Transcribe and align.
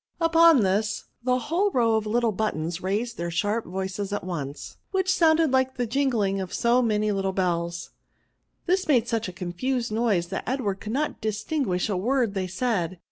Upon 0.19 0.61
this, 0.63 1.03
the 1.23 1.37
whole 1.37 1.69
row 1.69 1.95
of 1.95 2.05
Kttle 2.05 2.35
buf 2.35 2.53
tons 2.53 2.81
raised 2.81 3.17
their 3.17 3.29
sharp 3.29 3.65
voices 3.67 4.11
at 4.11 4.23
once, 4.23 4.77
which 4.89 5.13
sounded 5.13 5.51
like 5.51 5.77
the 5.77 5.85
jingling 5.85 6.41
of 6.41 6.51
so 6.55 6.81
many 6.81 7.11
little 7.11 7.33
bells. 7.33 7.91
This 8.65 8.87
made 8.87 9.05
snch 9.07 9.27
a 9.27 9.31
confused 9.31 9.91
noise, 9.91 10.29
that 10.29 10.49
Edward 10.49 10.81
could 10.81 10.93
not 10.93 11.21
distinguish 11.21 11.87
a 11.87 11.95
word 11.95 12.33
they 12.33 12.47
said. 12.47 12.97